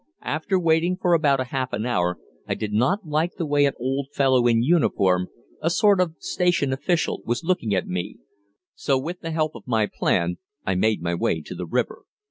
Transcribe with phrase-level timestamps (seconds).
[0.25, 2.17] After waiting for about half an hour
[2.47, 5.27] I did not like the way an old fellow in uniform,
[5.61, 8.17] a sort of station official, was looking at me,
[8.73, 12.05] so with the help of my plan I made my way to the river.